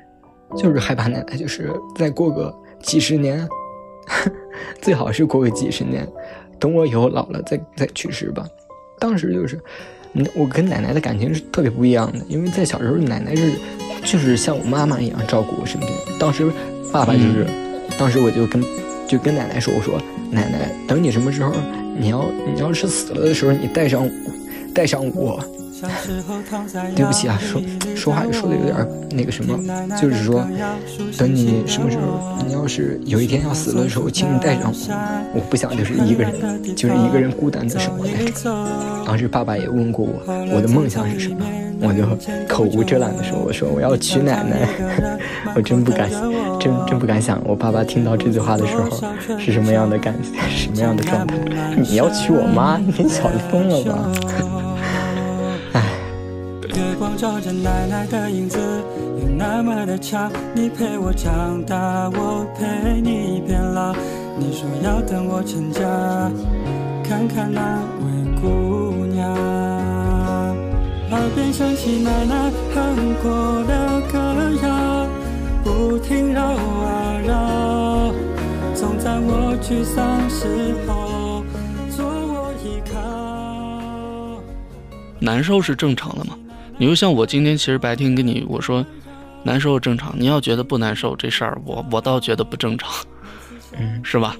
[0.58, 3.48] 就是害怕奶奶就是再过个几十年，
[4.82, 6.08] 最好是过个几十年，
[6.60, 8.48] 等我以后老了再再去世吧。
[9.00, 9.60] 当时就是。
[10.34, 13.52] 我跟奶奶的感情是特别不一样的，因为在小时候，奶奶是
[14.06, 15.91] 就是像我妈妈一样照顾我身边。
[16.17, 16.50] 当时
[16.89, 17.45] 爸爸就是，
[18.00, 18.63] 当时我就跟
[19.06, 21.54] 就跟奶奶说：“我说奶奶，等你什么时候
[21.98, 24.10] 你要你要是死了的时候，你带上
[24.74, 25.38] 带上我。”
[26.96, 27.62] 对不起啊，说
[27.96, 28.76] 说话说的有点
[29.12, 29.60] 那个什么，
[30.02, 30.48] 就是说，
[31.18, 38.06] 等你什么时候，你要是有一天要死了的时候，请你带上我，我不想就是一个人，就是一个人孤单的生活。
[39.06, 41.46] 当时爸爸也问过我，我的梦想是什么，
[41.82, 42.06] 我就
[42.48, 44.68] 口无遮拦的说，我说我要娶奶奶，
[45.56, 46.10] 我真不敢，
[46.58, 48.90] 真真不敢想，我爸爸听到这句话的时候
[49.38, 50.16] 是什么样的感，
[50.50, 51.36] 什么样的状态？
[51.76, 54.10] 你要娶我妈，你小子疯了吧？
[57.06, 58.58] 光照着奶奶的影子，
[59.22, 60.28] 有那么的巧。
[60.56, 63.94] 你陪我长大，我陪你变老。
[64.39, 65.82] 你说要等我成家，
[67.04, 68.06] 看看那位
[68.41, 69.32] 姑娘。
[71.12, 74.18] 耳边响起奶奶哼过的歌
[74.63, 75.08] 谣，
[75.63, 78.12] 不停绕啊绕，
[78.74, 81.44] 总在我沮丧时候
[81.96, 84.41] 做我依靠。
[85.20, 86.36] 难受是正常的吗？
[86.78, 88.86] 你就像我今天其实白天跟你我说，
[89.44, 90.14] 难受正常。
[90.18, 92.92] 你要觉得不难受这事儿，我我倒觉得不正常，
[93.78, 94.36] 嗯， 是吧？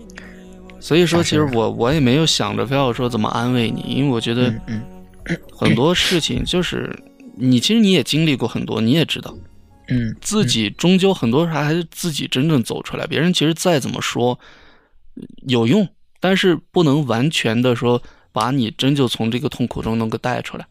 [0.80, 4.54] 所以说，其实我我也没有想着非要说怎么安慰你，因为我觉得，
[5.52, 6.94] 很多事情就是
[7.36, 9.36] 你其实你也经历过很多，你也知道，
[9.88, 13.08] 嗯，自己终究很多时候还是自己真正走出来。
[13.08, 14.38] 别人其实再怎么说
[15.48, 15.88] 有用，
[16.20, 20.68] 但是不能完全的说把你真就从这个痛苦中能够带出来。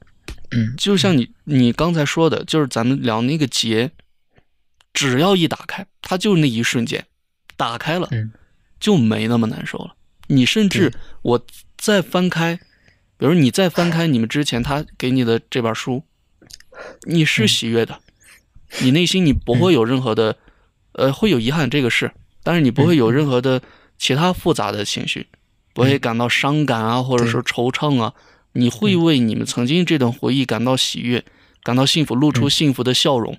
[0.50, 3.90] 嗯，就像你你刚才说的，就是咱们聊那个结，
[4.92, 7.06] 只要一打开，它就那一瞬间，
[7.56, 8.08] 打开了，
[8.78, 9.96] 就没那么难受了。
[10.28, 12.56] 你甚至我再翻开，
[13.16, 16.04] 比如你再翻开你们之前他给你的这本书，
[17.02, 18.00] 你是喜悦的，
[18.80, 20.36] 你内心你不会有任何的，
[20.92, 23.60] 呃，会有遗憾这个事，但是你不会有任何的
[23.98, 25.26] 其他复杂的情绪，
[25.72, 28.14] 不会感到伤感啊，或者说惆怅啊。
[28.54, 31.24] 你会为你们曾经这段回忆感到喜悦，
[31.62, 33.36] 感到幸福，露出幸福的笑容。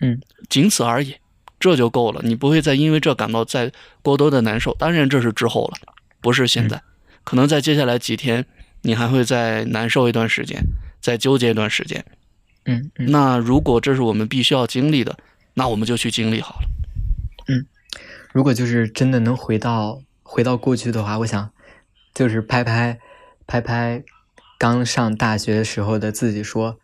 [0.00, 1.16] 嗯，仅此而已，
[1.58, 2.20] 这就够了。
[2.24, 4.74] 你不会再因为这感到再过多的难受。
[4.74, 6.82] 当然，这是之后了，不是现在。
[7.24, 8.46] 可能在接下来几天，
[8.82, 10.62] 你还会再难受一段时间，
[11.00, 12.04] 再纠结一段时间。
[12.66, 15.18] 嗯，那如果这是我们必须要经历的，
[15.54, 16.68] 那我们就去经历好了。
[17.48, 17.66] 嗯，
[18.32, 21.50] 如果就是真的能回到回到过去的话，我想
[22.14, 22.98] 就是拍拍
[23.46, 24.04] 拍拍。
[24.64, 26.80] 刚上大学时候的自己说：“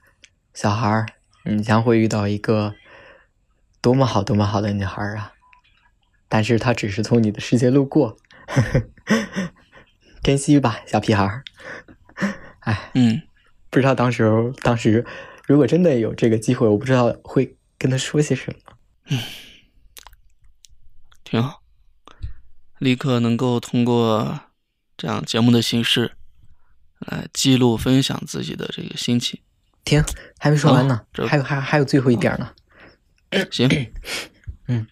[0.53, 1.07] 小孩儿，
[1.47, 2.75] 你将会遇到一个
[3.81, 5.33] 多么好、多么好的女孩啊！
[6.29, 8.19] 但是她只是从你的世界路过，
[10.23, 11.43] 珍惜吧，小屁孩儿。
[12.59, 13.23] 哎，嗯，
[13.71, 15.07] 不知道当时当时
[15.47, 18.77] 如果真的有这个机会，我不知道会跟他说些什么。
[19.07, 19.19] 嗯，
[21.25, 21.63] 挺好，
[22.77, 24.41] 立刻能够通过
[24.99, 26.13] 这样节目的形式。”
[27.01, 29.41] 来记录分享自己的这个心情，
[29.85, 30.03] 停，
[30.39, 32.51] 还没说完呢，还有还还有最后一点呢。
[33.51, 33.69] 行，
[34.69, 34.87] 嗯，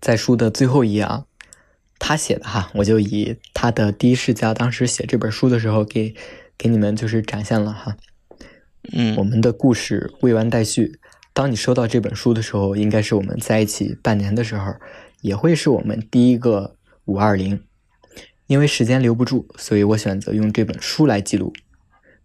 [0.00, 1.24] 在书的最后一页啊，
[1.98, 6.14] 他写的哈，我就以他的第一视角，当时写这本书的时候给
[6.56, 7.96] 给你们就是展现了哈。
[8.92, 10.98] 嗯，我们的故事未完待续。
[11.32, 14.74] 当你收到这本书的时候，应该是我们在一起半年的时候，
[15.20, 17.62] 也会是我们第一个五二零。
[18.48, 21.52] 因为时间留不住，所以我选择用这本书来记录。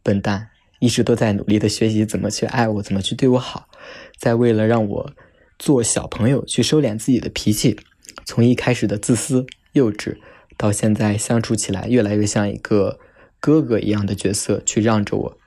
[0.02, 3.70] 笨蛋一直都在努力的学习怎么去爱我，怎么去对我好，
[4.18, 5.14] 在为了让我
[5.60, 7.78] 做小朋友去收敛自己的脾气。
[8.26, 10.18] 从一开始的自私幼稚，
[10.58, 13.00] 到现在相处起来越来越像一个
[13.40, 15.38] 哥哥一样的角色，去让着我。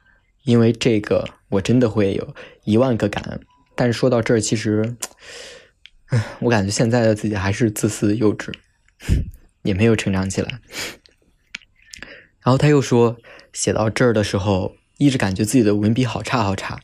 [0.44, 2.34] 因为这个，我真的会有
[2.64, 3.40] 一万个感恩。
[3.74, 4.96] 但是说到这儿，其实，
[6.40, 8.52] 我感觉现在的自己还是自私幼稚。
[9.66, 10.60] 也没有成长起来。
[12.40, 13.16] 然后他又说，
[13.52, 16.80] 写到这儿的时候，一直感觉自己的文笔好差好差，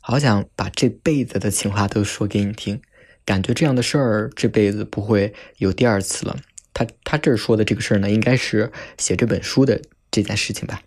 [0.00, 2.82] 好想把这辈子的情话都说给你听。
[3.24, 6.36] 感觉这样的事儿这辈子不会有第二次了。
[6.74, 9.80] 他他这儿说的这个事儿呢，应该是写这本书的
[10.10, 10.82] 这件事情吧。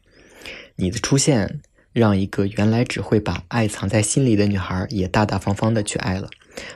[0.75, 6.29] 你的出现让一个原来只会把爱藏在心里的女孩也大大方方的去爱了，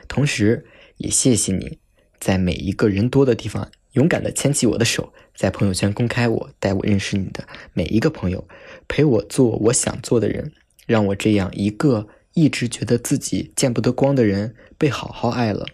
[0.06, 0.66] 同时
[0.96, 1.78] 也谢谢你
[2.18, 3.70] 在每一个人多的地方。
[3.98, 8.46] 勇敢的牵起我的手，在朋友圈公开我，带我认识你的每一个朋友，
[8.86, 10.52] 陪我做我想做的人，
[10.86, 15.66] 让我这样一个一直觉得自己见不得光的人被好好爱了。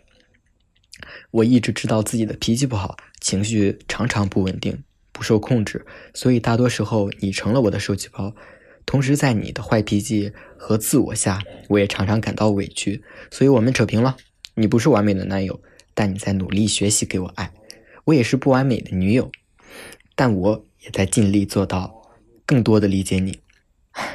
[1.32, 4.82] 我一直知道自己的脾气不好，情绪常常不稳定，
[5.12, 5.84] 不受控制，
[6.14, 8.34] 所以大多时候你成了我的受气包。
[8.86, 13.02] 同时，在你的坏脾气和自我下，我也常常感到委屈。
[13.30, 14.16] 所以我们扯平了，
[14.54, 15.60] 你不是完美的男友，
[15.92, 17.52] 但你在努力学习给我爱。
[18.04, 19.30] 我也是不完美的女友，
[20.14, 22.02] 但我也在尽力做到
[22.44, 23.38] 更多的理解你。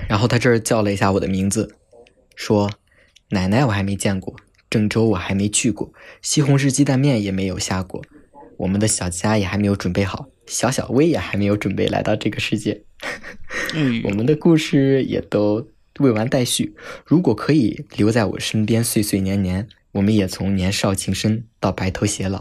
[0.07, 1.75] 然后他这儿叫了一下我的名字，
[2.35, 2.69] 说
[3.31, 4.35] ：“奶奶我还没见过，
[4.69, 8.03] 郑州我还没去过，西红柿鸡蛋面也没有下过，
[8.57, 12.83] 我们的小家也还没有准备好，小小薇也还没有准备来到这个世界。
[14.03, 16.75] 我们的故事也都未完待续。
[17.05, 22.39] 如果可以留在我身边岁岁年年，我们也从年少情深到白头偕老。”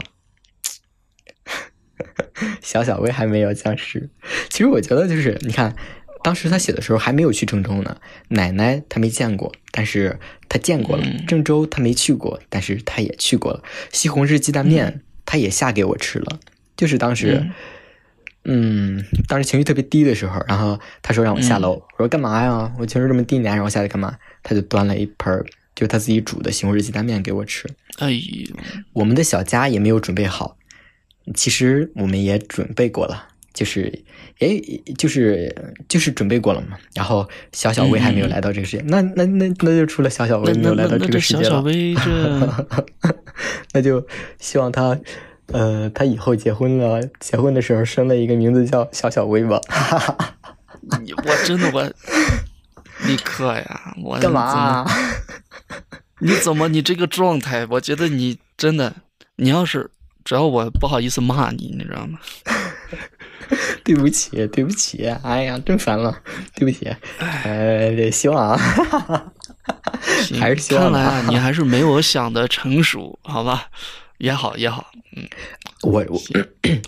[2.61, 4.09] 小小薇还没有降世。
[4.49, 5.75] 其实我觉得就是，你看，
[6.23, 7.97] 当时他写的时候还没有去郑州呢。
[8.29, 11.03] 奶奶他没见过，但是他见过了。
[11.27, 13.63] 郑州他没去过，但是他也去过了。
[13.91, 16.39] 西红柿鸡蛋面他也下给我吃了。
[16.75, 17.49] 就是当时，
[18.45, 22.73] 嗯，当时情绪特别低的时候，然后他说让我下楼，我说干嘛呀？
[22.79, 24.15] 我情绪这么低，你还让我下来干嘛？
[24.43, 25.43] 他就端了一盆
[25.75, 27.67] 就是他自己煮的西红柿鸡蛋面给我吃。
[27.99, 28.55] 哎呦，
[28.93, 30.57] 我们的小家也没有准备好。
[31.35, 34.03] 其实我们也准备过了，就是，
[34.39, 34.59] 哎，
[34.97, 35.53] 就是
[35.87, 36.77] 就是准备过了嘛。
[36.95, 41.49] 然后小小薇还没有来到这个世界，那那那那就除了小小薇没有来到这个世界了。
[41.49, 42.65] 小小薇 这，
[43.73, 44.05] 那就
[44.39, 44.97] 希望他，
[45.47, 49.59] 呃，他以后结婚了，结婚的时候生了一个名字叫小小薇吧。
[51.01, 51.83] 你我真的我，
[53.05, 54.85] 立刻呀，我干嘛？
[56.21, 57.65] 你怎么你这个状态？
[57.71, 58.95] 我觉得你真的，
[59.35, 59.91] 你要是。
[60.23, 62.19] 只要我不好意思骂你，你知道吗？
[63.83, 66.15] 对不起，对不起，哎呀，真烦了，
[66.55, 66.87] 对不起。
[67.43, 69.31] 呃，希望啊，
[70.39, 70.83] 还是希望。
[70.83, 73.69] 看来啊，你还是没我想的成熟，好吧？
[74.19, 74.91] 也好，也好。
[75.15, 75.27] 嗯，
[75.81, 76.21] 我我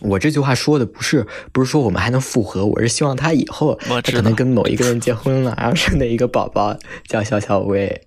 [0.02, 8.06] 我这句话说的不是不是说我们还能复合，我是希望他以后他可能跟某一个人结婚了，然后生的一个宝宝叫小小薇。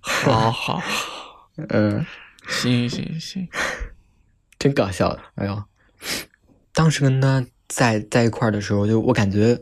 [0.00, 0.82] 好好，
[1.70, 2.04] 嗯，
[2.46, 3.48] 行行行。
[4.64, 5.62] 真搞笑，哎呦，
[6.72, 9.60] 当时跟他在在一块儿的时候，就我感觉，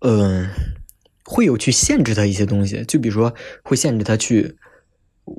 [0.00, 0.48] 嗯、
[1.22, 4.56] 会有去限制他一些东西，就比如说会限制他去，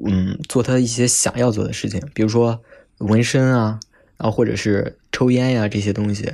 [0.05, 2.61] 嗯，做他一些想要做的事情，比如说
[2.99, 3.79] 纹身啊，
[4.17, 6.31] 然后或者是抽烟呀、这些东西。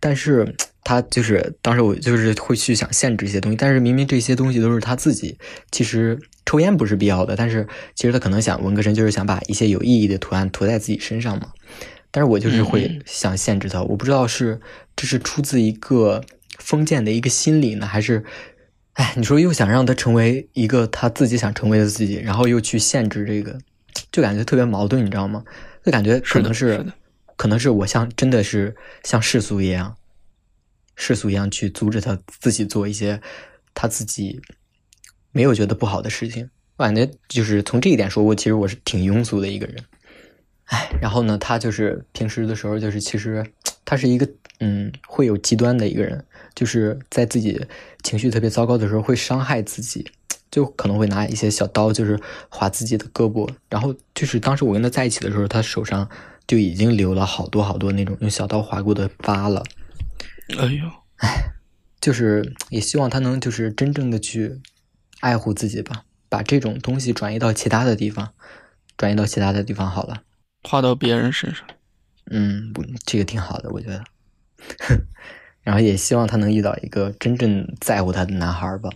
[0.00, 5.38] 但是他就是当时我就是会去想限制一些东西，但是明明这些东西都是他自己，
[5.70, 11.52] 其实抽烟不是必要的，但是其实他可能想纹个身，就是想把一些有意义的图案涂在自己身上嘛。
[12.10, 14.60] 但是我就是会嗯想限制他，我不知道是
[14.94, 16.22] 这是出自一个
[16.58, 18.24] 封建的一个心理呢，还是，
[18.92, 23.58] 哎，你说又想让他成为一个他自己想成为的自己，然后又去限制这个，
[24.12, 25.42] 就感觉特别矛盾，你知道吗？
[25.84, 26.86] 就感觉可能是
[27.36, 29.96] 可能是我像真的是像世俗一样，
[30.94, 33.20] 世俗一样去阻止他自己做一些
[33.74, 34.40] 他自己
[35.34, 36.48] 没有觉得不好的事情。
[36.76, 39.76] 我感觉就是从这一点说，我其实我是挺庸俗的一个人。
[40.66, 43.44] 哎，然后呢，他就是平时的时候，就是其实
[43.84, 44.26] 他是一个
[44.60, 47.60] 嗯会有极端的一个人，就是在自己
[48.02, 50.06] 情绪特别糟糕的时候会伤害自己，
[50.50, 52.18] 就可能会拿一些小刀就是
[52.48, 56.08] 划自己的胳膊，然后就是当时我跟他在一起的时候，他手上
[56.46, 59.62] 就已经留了好多好多那种用小刀划过的疤了，
[60.58, 60.84] 哎呦，
[61.16, 61.50] 哎
[62.00, 64.60] 就是也希望他能就是真正的去
[65.24, 68.34] 爱护自己吧，把这种东西转移到其他的地方，
[68.98, 70.20] 转移到其他的地方好了。
[70.68, 71.64] 花到别人身上。
[72.30, 74.04] 嗯，不，这个挺好的，我觉得。
[75.64, 78.90] 然后也希望他能遇到一个真正在乎他的男孩吧。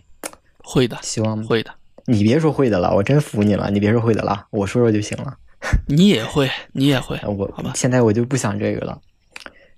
[0.59, 1.71] 会的，希望会的，
[2.05, 3.71] 你别说会的了，我真服你了。
[3.71, 5.39] 你别说会的了，我说说就行了。
[5.87, 7.73] 你也会，你也会， 我好吧？
[7.75, 9.01] 现在我就不想这个了。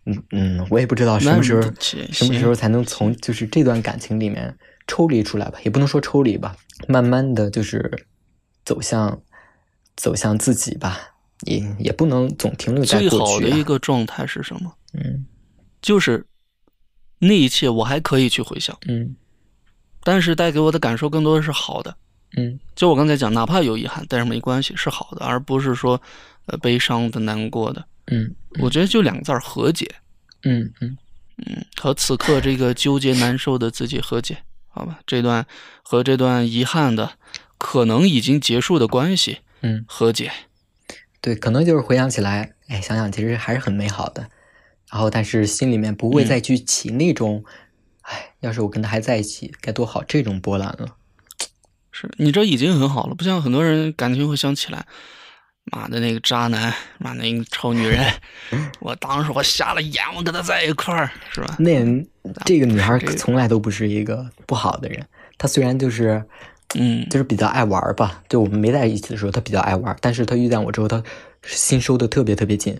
[0.06, 1.62] 嗯嗯，我也不知道什么时候
[2.10, 6.56] 什么时候才能从就是这段感情里面抽离出来吧，也不能说抽离吧，
[6.88, 8.06] 慢慢的就是
[8.64, 9.20] 走向
[9.96, 10.98] 走向自己吧，
[11.42, 13.26] 也也不能总停留在最过去、啊。
[13.34, 14.72] 好的一个状态是什么？
[14.94, 15.24] 嗯
[15.80, 16.26] 就是
[17.18, 19.14] 那一切我还可以去回想，嗯
[20.02, 21.96] 但是带给我的感受更多的是好的。
[22.36, 26.00] 嗯就我刚才讲，哪怕有遗憾，但是没关系，是好的，而不是说
[26.46, 27.84] 呃悲伤的、难过的。
[28.06, 29.88] 嗯我觉得就两个字儿：和解。
[30.42, 30.96] 嗯嗯
[31.46, 34.36] 嗯，和此刻这个纠结难受的自己和解，
[34.70, 35.00] 好吧？
[35.06, 35.46] 这段
[35.82, 37.12] 和这段遗憾的、
[37.58, 40.32] 可能已经结束的关系嗯，和解。
[41.20, 44.28] 对，可能就是回想起来，哎，想想其实还是很美好的。
[44.90, 47.44] 然后，但是心里面不会嗯再去起那种，
[48.02, 50.96] 哎、要是我跟他还在一起该多好这种波澜了。
[51.92, 54.86] 是你这已经很好了，不像很多人感情会想起来，
[55.70, 58.04] 妈的那个渣男，妈那个臭女人，
[58.80, 61.56] 我当时我瞎了眼，我跟他在一块儿，是吧？
[61.58, 61.84] 那
[62.44, 65.04] 这个女孩从来都不是一个不好的人，
[65.38, 66.22] 她虽然就是
[66.74, 71.02] 嗯，就是比较爱玩儿吧，就我们没在一起的时候，她比较爱玩儿，但是她遇见我之后，她
[71.42, 72.78] 心收的特别特别紧，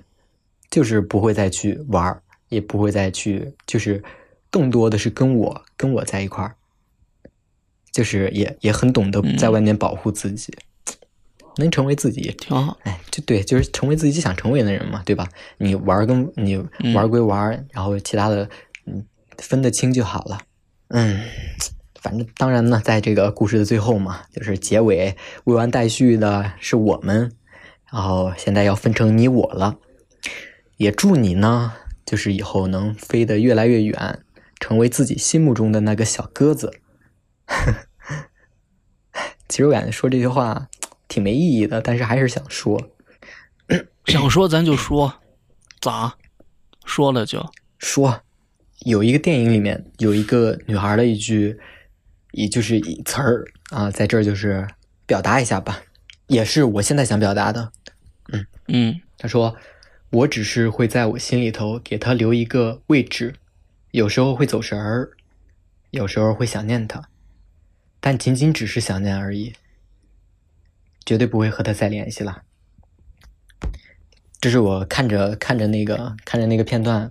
[0.71, 4.03] 就是不会再去玩儿，也不会再去，就是
[4.51, 6.55] 更多的是跟我跟我在一块儿，
[7.93, 9.37] 就是也也很懂得嗯。
[9.37, 10.53] 在外面保护自己，
[11.57, 12.77] 能成为自己，挺好。
[12.83, 15.29] 哎，就对，就是成为自己想成为的人嘛，对吧？
[15.59, 18.49] 你玩跟你嗯玩归玩儿，然后其他的
[18.87, 19.05] 嗯
[19.39, 20.39] 分得清就好了。
[20.89, 21.21] 嗯，
[22.01, 27.33] 反正当然呢，在这个故事的最后嘛，就是结尾未完待续的是我们，
[27.93, 29.77] 然后现在要分成你我了。
[30.77, 31.75] 也祝你呢，
[32.07, 34.21] 就是以后能飞得越来越远，
[34.59, 36.73] 成为自己心目中的那个小鸽子。
[39.47, 40.69] 其实我感觉说这句话
[41.11, 42.91] 挺没意义的，但是还是想说。
[44.07, 45.21] 想说咱就说，
[45.79, 46.17] 咋？
[46.87, 48.23] 说了就说，
[48.81, 51.59] 有一个电影里面有一个女孩的一句，
[52.33, 54.67] 也就是一词儿啊，在这儿就是
[55.07, 55.83] 表达一下吧，
[56.29, 57.71] 也是我现在想表达的。
[58.33, 59.55] 嗯嗯她说
[60.11, 63.35] ：“我只是会在我心里头给他留一个位置，
[63.91, 65.11] 有时候会走神儿，
[65.91, 67.09] 有时候会想念他，
[68.01, 69.53] 但仅仅只是想念而已，
[71.11, 72.43] 绝对不会和他再联系了。”
[74.41, 77.11] 这是我看着看着那个看着那个片段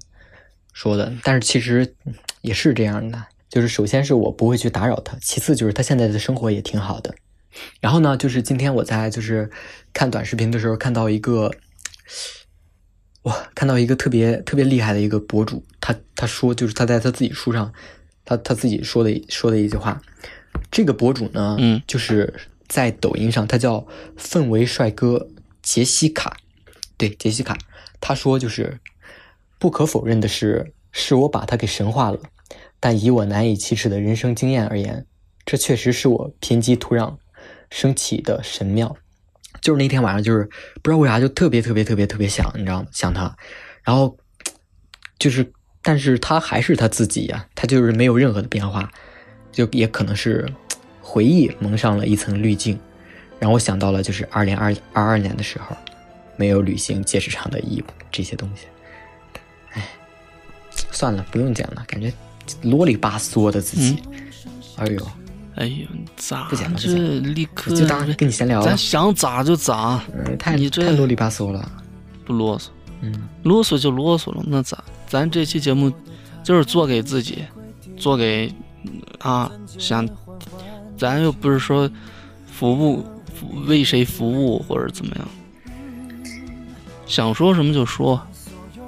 [0.71, 7.13] 说的，但是其实嗯也是这样的，就是首先是我不会去打扰他，其次就是他现在的生活也挺好的。
[7.81, 9.51] 然后呢，就是今天我在就是
[9.91, 11.51] 看短视频的时候看到一个，
[13.23, 17.73] 哇，看到一个特别特别厉害的一个博主，他他说就是他在他自己书上，
[18.23, 20.01] 他他自己说的说的一句话，
[20.71, 22.33] 这个博主呢，嗯就是
[22.69, 23.85] 在抖音上，他叫
[24.17, 25.27] 氛围帅哥
[25.61, 26.37] 杰西卡，
[26.95, 27.57] 对杰西卡，
[27.99, 28.79] 他说就是
[29.57, 32.19] 不可否认的是，是我把他给神化了，
[32.79, 35.05] 但以我难以启齿的人生经验而言，
[35.43, 37.17] 这确实是我贫瘠土壤
[37.69, 38.95] 升起的神庙。
[39.61, 40.45] 就是那天晚上，就是
[40.81, 42.87] 不知道为啥就特别特别特别特别想，你知道吗？
[42.93, 43.35] 想他，
[43.83, 44.15] 然后
[45.17, 45.51] 就是，
[45.81, 48.89] 但是他还是他自己呀，他就是没有任何的变化，
[49.51, 50.47] 就也可能是
[51.09, 52.79] 回忆蒙上了一层滤镜，
[53.39, 55.75] 让我想到了就是二零二二二年的时候，
[56.37, 58.67] 没有履行结石场的义务这些东西。
[59.73, 59.89] 哎，
[60.91, 62.13] 算了，不用讲了，感觉
[62.61, 64.03] 啰里吧嗦的自己。
[64.75, 65.07] 哎呦，
[65.55, 66.77] 哎呦，咋不讲了？
[66.77, 66.91] 这
[67.21, 68.65] 立刻就当跟你闲聊了。
[68.67, 71.71] 咱想咋就咋，嗯，太你这太啰里吧嗦了。
[72.23, 72.67] 不啰嗦，
[73.01, 74.83] 嗯，啰嗦就啰嗦了，那咋？
[75.07, 75.91] 咱这期节目
[76.43, 77.45] 就是做给自己，
[77.97, 78.53] 做给
[79.17, 80.07] 啊想，
[80.99, 81.89] 咱又不是说
[82.45, 83.03] 服务
[83.65, 85.27] 为谁服务或者怎么样，
[87.07, 88.21] 想说什么就说，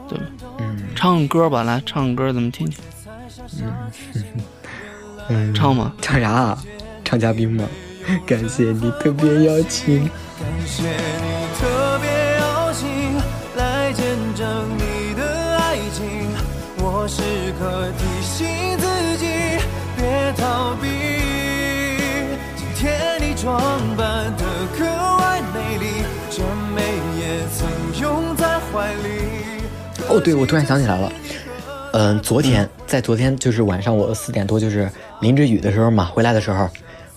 [0.10, 0.26] 对吧？
[0.60, 2.78] 嗯唱歌吧，来唱歌，咱们听听，
[5.30, 5.94] 嗯， 唱吗？
[6.02, 6.64] 唱啥啊？
[7.04, 7.68] 唱嘉宾吗？
[8.28, 10.00] 感谢你特别邀请。
[10.40, 12.88] 感谢你特别邀请
[13.56, 14.06] 来见
[14.36, 14.46] 证
[14.78, 16.28] 你的爱情，
[16.80, 17.22] 我时
[17.58, 17.90] 刻
[30.12, 31.12] 哦，对，我突然想起来了，
[31.94, 34.90] 嗯，昨天在昨天就是晚上我四点多就是
[35.22, 36.70] 淋着雨的时候嘛，回来的时候，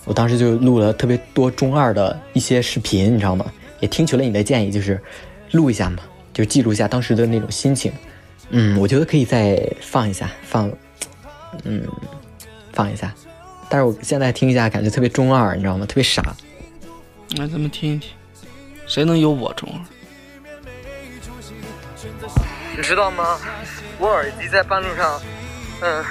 [0.05, 3.45] 我当时就录了特别多中二的一些视频，你知道吗？
[3.81, 4.97] 也听取了你的建议，就是
[5.51, 7.91] 录一下嘛，就记录一下当时的那种心情。
[8.49, 10.71] 嗯，我觉得可以再放一下，放，
[11.65, 11.83] 嗯，
[12.71, 13.13] 放一下。
[13.67, 15.85] 但是我现在听一下，感觉特别中二，你知道吗？
[15.85, 16.33] 特别傻。
[17.37, 18.09] 来，咱们听一听，
[18.87, 19.94] 谁能有我中二？
[22.75, 23.39] 你知道吗？
[23.97, 25.21] 我耳机在半路上，
[25.81, 26.03] 嗯，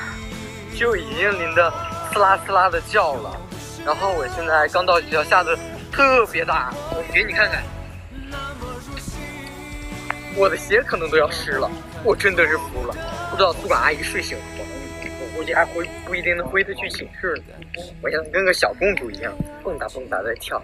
[0.75, 1.71] 就已经淋得
[2.11, 3.39] 呲啦呲啦的叫了。
[3.85, 5.55] 然后我现在刚到学校，下的
[5.93, 7.63] 特别大，我给你看看，
[10.37, 11.71] 我的鞋可能都要湿了，
[12.03, 12.95] 我真的是服了。
[13.31, 14.65] 不知道宿管阿姨睡醒了吗？
[15.21, 17.55] 我估计还回不一定能回得去寝室呢。
[18.01, 19.31] 我现在跟个小公主一样，
[19.63, 20.63] 蹦跶蹦跶在跳。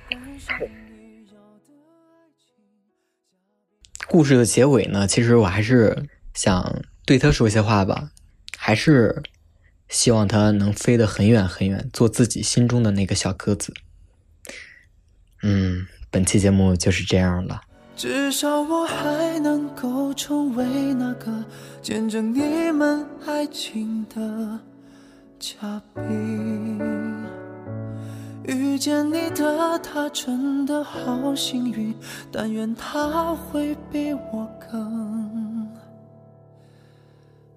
[4.13, 8.11] 故事的结尾呢，其实我还是想对他说一些话吧，
[8.59, 9.23] 还是
[9.89, 13.73] 希望他能飞得很远很远，做自己心中的那个小鸽子。
[15.45, 17.61] 嗯，本期节目就是这样了。
[17.97, 21.45] 至少我还能够成为那个
[21.81, 24.59] 见证你们爱情的
[25.39, 26.81] 嘉宾。
[28.55, 31.95] 遇见你的他真的好幸运，
[32.33, 35.69] 但愿他会比我更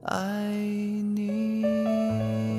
[0.03, 0.49] 爱
[1.15, 2.52] 你。